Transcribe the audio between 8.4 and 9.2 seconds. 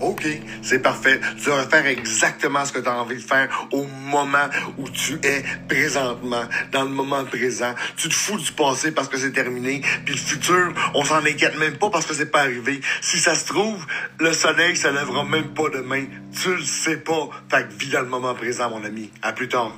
passé parce que